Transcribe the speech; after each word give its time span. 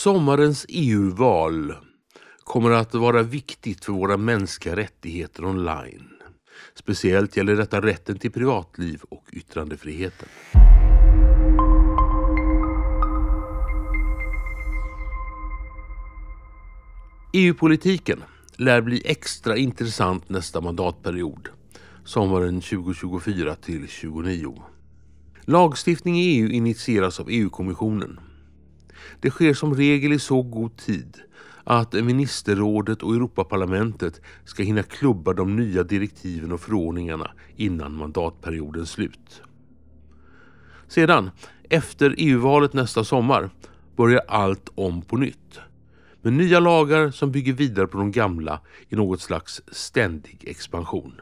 Sommarens 0.00 0.66
EU-val 0.68 1.74
kommer 2.44 2.70
att 2.70 2.94
vara 2.94 3.22
viktigt 3.22 3.84
för 3.84 3.92
våra 3.92 4.16
mänskliga 4.16 4.76
rättigheter 4.76 5.44
online. 5.44 6.08
Speciellt 6.74 7.36
gäller 7.36 7.56
detta 7.56 7.80
rätten 7.80 8.18
till 8.18 8.30
privatliv 8.30 9.00
och 9.08 9.24
yttrandefriheten. 9.32 10.28
EU-politiken 17.32 18.22
lär 18.56 18.80
bli 18.80 19.02
extra 19.04 19.56
intressant 19.56 20.28
nästa 20.28 20.60
mandatperiod, 20.60 21.48
sommaren 22.04 22.60
2024 22.60 23.54
till 23.54 23.80
2029. 23.80 24.62
Lagstiftning 25.44 26.20
i 26.20 26.24
EU 26.24 26.48
initieras 26.48 27.20
av 27.20 27.26
EU-kommissionen. 27.30 28.20
Det 29.20 29.30
sker 29.30 29.54
som 29.54 29.74
regel 29.74 30.12
i 30.12 30.18
så 30.18 30.42
god 30.42 30.76
tid 30.76 31.20
att 31.64 31.92
ministerrådet 31.92 33.02
och 33.02 33.14
Europaparlamentet 33.14 34.20
ska 34.44 34.62
hinna 34.62 34.82
klubba 34.82 35.32
de 35.32 35.56
nya 35.56 35.82
direktiven 35.82 36.52
och 36.52 36.60
förordningarna 36.60 37.30
innan 37.56 37.92
mandatperiodens 37.96 38.90
slut. 38.90 39.42
Sedan, 40.88 41.30
efter 41.68 42.14
EU-valet 42.18 42.72
nästa 42.72 43.04
sommar, 43.04 43.50
börjar 43.96 44.22
allt 44.28 44.68
om 44.74 45.02
på 45.02 45.16
nytt. 45.16 45.60
Med 46.22 46.32
nya 46.32 46.60
lagar 46.60 47.10
som 47.10 47.32
bygger 47.32 47.52
vidare 47.52 47.86
på 47.86 47.98
de 47.98 48.12
gamla 48.12 48.60
i 48.88 48.96
något 48.96 49.20
slags 49.20 49.62
ständig 49.72 50.44
expansion. 50.46 51.20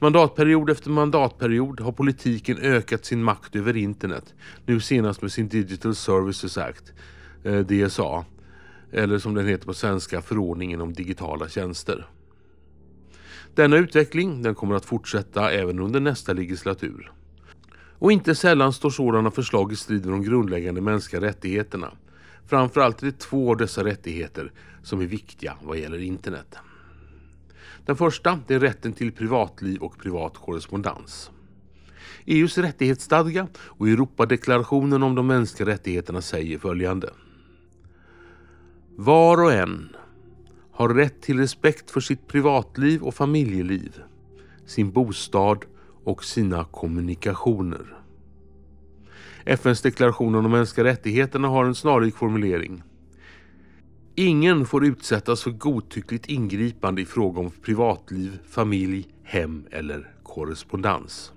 Mandatperiod 0.00 0.70
efter 0.70 0.90
mandatperiod 0.90 1.80
har 1.80 1.92
politiken 1.92 2.58
ökat 2.58 3.04
sin 3.04 3.22
makt 3.22 3.56
över 3.56 3.76
internet. 3.76 4.34
Nu 4.66 4.80
senast 4.80 5.22
med 5.22 5.32
sin 5.32 5.48
Digital 5.48 5.94
Services 5.94 6.58
Act, 6.58 6.92
eh, 7.44 7.58
DSA. 7.58 8.24
Eller 8.92 9.18
som 9.18 9.34
den 9.34 9.46
heter 9.46 9.66
på 9.66 9.74
svenska, 9.74 10.22
förordningen 10.22 10.80
om 10.80 10.92
digitala 10.92 11.48
tjänster. 11.48 12.06
Denna 13.54 13.76
utveckling 13.76 14.42
den 14.42 14.54
kommer 14.54 14.74
att 14.74 14.84
fortsätta 14.84 15.50
även 15.50 15.78
under 15.78 16.00
nästa 16.00 16.32
legislatur. 16.32 17.12
Och 17.98 18.12
inte 18.12 18.34
sällan 18.34 18.72
står 18.72 18.90
sådana 18.90 19.30
förslag 19.30 19.72
i 19.72 19.76
strid 19.76 20.06
med 20.06 20.14
de 20.14 20.22
grundläggande 20.22 20.80
mänskliga 20.80 21.22
rättigheterna. 21.22 21.92
Framförallt 22.46 23.02
är 23.02 23.06
det 23.06 23.18
två 23.18 23.50
av 23.50 23.56
dessa 23.56 23.84
rättigheter 23.84 24.52
som 24.82 25.00
är 25.00 25.06
viktiga 25.06 25.56
vad 25.62 25.78
gäller 25.78 25.98
internet. 25.98 26.56
Den 27.86 27.96
första 27.96 28.40
är 28.48 28.60
rätten 28.60 28.92
till 28.92 29.12
privatliv 29.12 29.82
och 29.82 29.98
privat 29.98 30.34
korrespondens. 30.36 31.30
EUs 32.26 32.58
rättighetsstadga 32.58 33.48
och 33.56 33.88
Europadeklarationen 33.88 35.02
om 35.02 35.14
de 35.14 35.26
mänskliga 35.26 35.68
rättigheterna 35.68 36.20
säger 36.20 36.58
följande. 36.58 37.10
Var 38.96 39.42
och 39.42 39.52
en 39.52 39.96
har 40.72 40.88
rätt 40.88 41.22
till 41.22 41.38
respekt 41.38 41.90
för 41.90 42.00
sitt 42.00 42.26
privatliv 42.26 43.02
och 43.02 43.14
familjeliv, 43.14 44.02
sin 44.66 44.90
bostad 44.90 45.64
och 46.04 46.24
sina 46.24 46.64
kommunikationer. 46.64 47.98
FNs 49.44 49.82
deklaration 49.82 50.34
om 50.34 50.42
de 50.42 50.52
mänskliga 50.52 50.84
rättigheterna 50.84 51.48
har 51.48 51.64
en 51.64 51.74
snarlik 51.74 52.16
formulering. 52.16 52.82
Ingen 54.20 54.66
får 54.66 54.84
utsättas 54.84 55.42
för 55.42 55.50
godtyckligt 55.50 56.26
ingripande 56.26 57.02
i 57.02 57.04
fråga 57.04 57.40
om 57.40 57.50
privatliv, 57.50 58.38
familj, 58.48 59.08
hem 59.22 59.64
eller 59.70 60.10
korrespondens. 60.22 61.32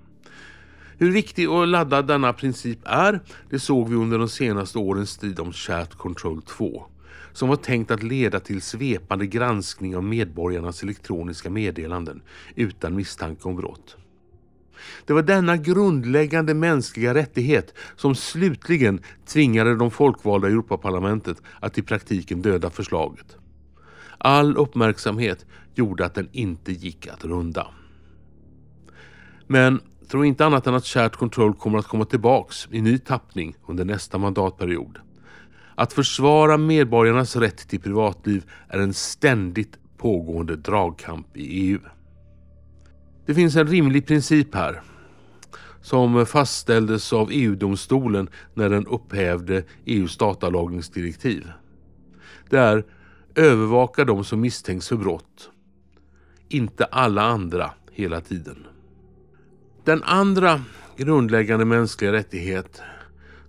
Hur 0.98 1.10
viktig 1.10 1.50
och 1.50 1.66
laddad 1.66 2.06
denna 2.06 2.32
princip 2.32 2.78
är, 2.84 3.20
det 3.50 3.58
såg 3.58 3.88
vi 3.88 3.94
under 3.94 4.18
de 4.18 4.28
senaste 4.28 4.78
årens 4.78 5.10
strid 5.10 5.40
om 5.40 5.52
Chat 5.52 5.94
Control 5.94 6.42
2 6.42 6.84
som 7.32 7.48
var 7.48 7.56
tänkt 7.56 7.90
att 7.90 8.02
leda 8.02 8.40
till 8.40 8.62
svepande 8.62 9.26
granskning 9.26 9.96
av 9.96 10.04
medborgarnas 10.04 10.82
elektroniska 10.82 11.50
meddelanden 11.50 12.22
utan 12.54 12.96
misstanke 12.96 13.48
om 13.48 13.56
brott. 13.56 13.96
Det 15.06 15.12
var 15.12 15.22
denna 15.22 15.56
grundläggande 15.56 16.54
mänskliga 16.54 17.14
rättighet 17.14 17.74
som 17.96 18.14
slutligen 18.14 19.00
tvingade 19.26 19.76
de 19.76 19.90
folkvalda 19.90 20.48
i 20.48 20.52
Europaparlamentet 20.52 21.42
att 21.60 21.78
i 21.78 21.82
praktiken 21.82 22.42
döda 22.42 22.70
förslaget. 22.70 23.36
All 24.18 24.56
uppmärksamhet 24.56 25.46
gjorde 25.74 26.06
att 26.06 26.14
den 26.14 26.28
inte 26.32 26.72
gick 26.72 27.06
att 27.06 27.24
runda. 27.24 27.66
Men 29.46 29.80
tro 30.08 30.24
inte 30.24 30.46
annat 30.46 30.66
än 30.66 30.74
att 30.74 30.84
Chat 30.84 31.16
Control 31.16 31.54
kommer 31.54 31.78
att 31.78 31.86
komma 31.86 32.04
tillbaks 32.04 32.68
i 32.70 32.80
ny 32.80 32.98
tappning 32.98 33.54
under 33.66 33.84
nästa 33.84 34.18
mandatperiod. 34.18 34.98
Att 35.74 35.92
försvara 35.92 36.56
medborgarnas 36.56 37.36
rätt 37.36 37.68
till 37.68 37.80
privatliv 37.80 38.50
är 38.68 38.78
en 38.78 38.94
ständigt 38.94 39.78
pågående 39.96 40.56
dragkamp 40.56 41.36
i 41.36 41.42
EU. 41.42 41.78
Det 43.26 43.34
finns 43.34 43.56
en 43.56 43.66
rimlig 43.66 44.06
princip 44.06 44.54
här 44.54 44.82
som 45.80 46.26
fastställdes 46.26 47.12
av 47.12 47.28
EU-domstolen 47.32 48.28
när 48.54 48.68
den 48.68 48.86
upphävde 48.86 49.64
EUs 49.84 50.16
datalagringsdirektiv. 50.16 51.52
Det 52.50 52.58
är 52.58 52.84
övervaka 53.34 54.04
de 54.04 54.24
som 54.24 54.40
misstänks 54.40 54.88
för 54.88 54.96
brott. 54.96 55.50
Inte 56.48 56.84
alla 56.84 57.22
andra 57.22 57.70
hela 57.92 58.20
tiden. 58.20 58.66
Den 59.84 60.02
andra 60.02 60.60
grundläggande 60.96 61.64
mänskliga 61.64 62.12
rättighet 62.12 62.82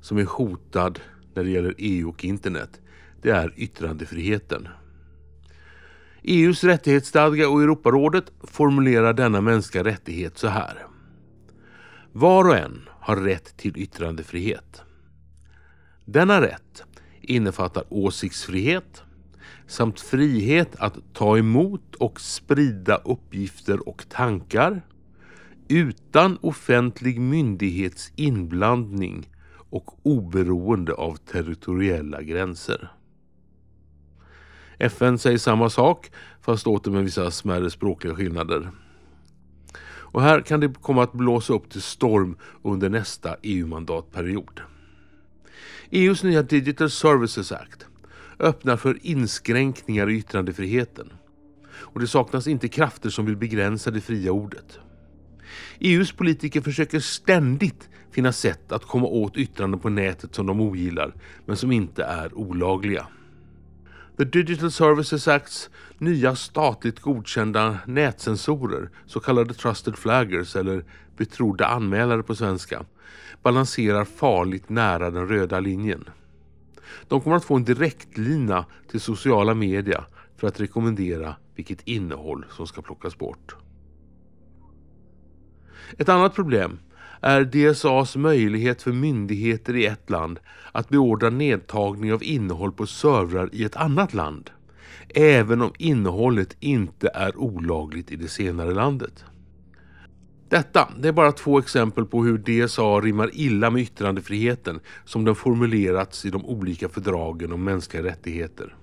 som 0.01 0.17
är 0.17 0.25
hotad 0.25 1.00
när 1.33 1.44
det 1.44 1.50
gäller 1.50 1.75
EU 1.78 2.09
och 2.09 2.25
internet, 2.25 2.81
det 3.22 3.29
är 3.29 3.53
yttrandefriheten. 3.57 4.67
EUs 6.23 6.63
rättighetsstadga 6.63 7.50
och 7.50 7.61
Europarådet 7.61 8.31
formulerar 8.44 9.13
denna 9.13 9.41
mänskliga 9.41 9.84
rättighet 9.84 10.38
så 10.38 10.47
här. 10.47 10.85
Var 12.11 12.47
och 12.47 12.57
en 12.57 12.81
har 12.89 13.16
rätt 13.16 13.57
till 13.57 13.78
yttrandefrihet. 13.78 14.81
Denna 16.06 16.41
rätt 16.41 16.83
innefattar 17.22 17.83
åsiktsfrihet 17.89 19.03
samt 19.67 20.00
frihet 20.00 20.75
att 20.75 20.97
ta 21.13 21.38
emot 21.38 21.95
och 21.95 22.22
sprida 22.22 22.95
uppgifter 22.95 23.89
och 23.89 24.09
tankar 24.09 24.81
utan 25.67 26.38
offentlig 26.41 27.19
myndighets 27.19 28.12
inblandning 28.16 29.29
och 29.69 30.00
oberoende 30.03 30.94
av 30.94 31.16
territoriella 31.16 32.22
gränser. 32.22 32.91
FN 34.78 35.17
säger 35.17 35.38
samma 35.38 35.69
sak, 35.69 36.11
fast 36.41 36.67
åter 36.67 36.91
med 36.91 37.03
vissa 37.03 37.31
smärre 37.31 37.69
språkliga 37.69 38.16
skillnader. 38.16 38.72
Och 40.13 40.22
här 40.22 40.41
kan 40.41 40.59
det 40.59 40.73
komma 40.81 41.03
att 41.03 41.13
blåsa 41.13 41.53
upp 41.53 41.69
till 41.69 41.81
storm 41.81 42.38
under 42.61 42.89
nästa 42.89 43.35
EU-mandatperiod. 43.41 44.62
EUs 45.91 46.23
nya 46.23 46.44
Digital 46.44 46.89
Services 46.89 47.51
Act 47.51 47.85
öppnar 48.39 48.78
för 48.78 48.97
inskränkningar 49.01 50.09
i 50.09 50.17
yttrandefriheten. 50.17 51.13
Och 51.73 52.00
det 52.00 52.07
saknas 52.07 52.47
inte 52.47 52.67
krafter 52.67 53.09
som 53.09 53.25
vill 53.25 53.38
begränsa 53.38 53.91
det 53.91 54.01
fria 54.01 54.31
ordet. 54.31 54.79
EUs 55.79 56.12
politiker 56.12 56.62
försöker 56.62 57.00
ständigt 57.00 57.89
finna 58.12 58.31
sätt 58.31 58.72
att 58.72 58.85
komma 58.85 59.07
åt 59.07 59.38
yttranden 59.38 59.79
på 59.79 59.89
nätet 59.89 60.35
som 60.35 60.45
de 60.45 60.62
ogillar, 60.62 61.13
men 61.45 61.57
som 61.57 61.72
inte 61.72 62.03
är 62.03 62.38
olagliga. 62.38 63.07
The 64.23 64.29
Digital 64.29 64.72
Services 64.72 65.28
Acts 65.28 65.69
nya 65.97 66.35
statligt 66.35 67.00
godkända 67.00 67.78
nätsensorer, 67.85 68.89
så 69.06 69.19
kallade 69.19 69.53
trusted 69.53 69.95
flaggers 69.95 70.56
eller 70.56 70.85
betrodda 71.17 71.67
anmälare 71.67 72.23
på 72.23 72.35
svenska, 72.35 72.85
balanserar 73.41 74.06
farligt 74.06 74.69
nära 74.69 75.12
den 75.12 75.28
röda 75.28 75.59
linjen. 75.59 76.09
De 77.07 77.22
kommer 77.22 77.35
att 77.35 77.45
få 77.45 77.56
en 77.56 77.63
direktlina 77.63 78.65
till 78.92 79.01
sociala 79.01 79.53
media 79.53 80.06
för 80.38 80.48
att 80.48 80.59
rekommendera 80.59 81.36
vilket 81.56 81.88
innehåll 81.88 82.45
som 82.50 82.68
ska 82.68 82.81
plockas 82.81 83.18
bort. 83.18 83.56
Ett 85.98 86.09
annat 86.09 86.36
problem 86.36 86.80
är 87.24 87.44
DSAs 87.44 88.16
möjlighet 88.16 88.81
för 88.81 88.92
myndigheter 88.92 89.75
i 89.75 89.86
ett 89.86 90.10
land 90.10 90.40
att 90.72 90.90
beordra 90.90 91.30
nedtagning 91.30 92.14
av 92.14 92.24
innehåll 92.24 92.72
på 92.72 92.86
servrar 92.86 93.50
i 93.52 93.64
ett 93.64 93.75
annat 93.75 94.14
land, 94.14 94.50
även 95.10 95.62
om 95.62 95.72
innehållet 95.78 96.58
inte 96.60 97.12
är 97.14 97.38
olagligt 97.38 98.12
i 98.12 98.16
det 98.16 98.28
senare 98.28 98.74
landet. 98.74 99.25
Detta 100.50 100.90
det 101.00 101.08
är 101.08 101.12
bara 101.12 101.31
två 101.31 101.60
exempel 101.60 102.06
på 102.06 102.24
hur 102.24 102.38
DSA 102.38 103.00
rimmar 103.00 103.30
illa 103.34 103.70
med 103.70 103.81
yttrandefriheten 103.81 104.80
som 105.06 105.25
den 105.25 105.36
formulerats 105.36 106.25
i 106.25 106.30
de 106.30 106.46
olika 106.46 106.90
fördragen 106.90 107.54
om 107.54 107.64
mänskliga 107.64 108.04
rättigheter. 108.04 108.75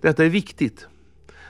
Detta 0.00 0.24
är 0.24 0.28
viktigt 0.28 0.86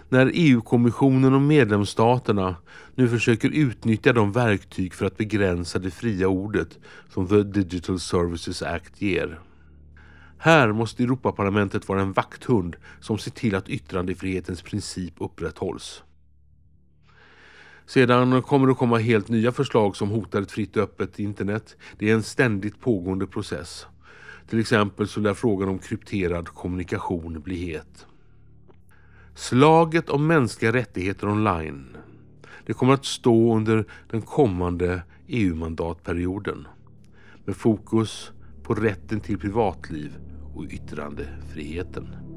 när 0.08 0.30
EU-kommissionen 0.34 1.34
och 1.34 1.42
medlemsstaterna 1.42 2.56
nu 2.94 3.08
försöker 3.08 3.50
utnyttja 3.50 4.12
de 4.12 4.32
verktyg 4.32 4.94
för 4.94 5.06
att 5.06 5.16
begränsa 5.16 5.78
det 5.78 5.90
fria 5.90 6.28
ordet 6.28 6.78
som 7.08 7.28
The 7.28 7.42
Digital 7.42 8.00
Services 8.00 8.62
Act 8.62 9.02
ger. 9.02 9.40
Här 10.38 10.72
måste 10.72 11.02
Europaparlamentet 11.02 11.88
vara 11.88 12.00
en 12.00 12.12
vakthund 12.12 12.76
som 13.00 13.18
ser 13.18 13.30
till 13.30 13.54
att 13.54 13.68
yttrandefrihetens 13.68 14.62
princip 14.62 15.14
upprätthålls. 15.18 16.02
Sedan 17.86 18.42
kommer 18.42 18.66
det 18.66 18.72
att 18.72 18.78
komma 18.78 18.98
helt 18.98 19.28
nya 19.28 19.52
förslag 19.52 19.96
som 19.96 20.08
hotar 20.08 20.42
ett 20.42 20.50
fritt 20.50 20.76
och 20.76 20.82
öppet 20.82 21.18
internet. 21.18 21.76
Det 21.98 22.10
är 22.10 22.14
en 22.14 22.22
ständigt 22.22 22.80
pågående 22.80 23.26
process. 23.26 23.86
Till 24.48 24.60
exempel 24.60 25.08
så 25.08 25.20
lär 25.20 25.34
frågan 25.34 25.68
om 25.68 25.78
krypterad 25.78 26.48
kommunikation 26.48 27.40
bli 27.40 27.56
het. 27.56 28.06
Slaget 29.38 30.10
om 30.10 30.26
mänskliga 30.26 30.72
rättigheter 30.72 31.28
online. 31.28 31.96
Det 32.66 32.72
kommer 32.72 32.94
att 32.94 33.04
stå 33.04 33.56
under 33.56 33.84
den 34.10 34.22
kommande 34.22 35.02
EU-mandatperioden 35.26 36.66
med 37.44 37.56
fokus 37.56 38.30
på 38.62 38.74
rätten 38.74 39.20
till 39.20 39.38
privatliv 39.38 40.12
och 40.54 40.64
yttrandefriheten. 40.64 42.27